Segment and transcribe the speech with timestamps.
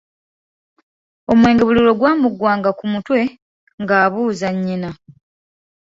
[1.31, 3.21] Omwenge buli lwe gwamuggwanga ku mutwe,
[3.81, 4.89] ng'abuuza nnyina.